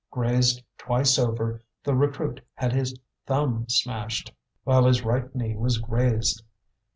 Grazed 0.09 0.63
twice 0.79 1.19
over, 1.19 1.61
the 1.83 1.93
recruit 1.93 2.41
had 2.55 2.73
his 2.73 2.97
thumb 3.27 3.67
smashed, 3.69 4.33
while 4.63 4.85
his 4.87 5.03
right 5.05 5.35
knee 5.35 5.55
was 5.55 5.77
grazed. 5.77 6.41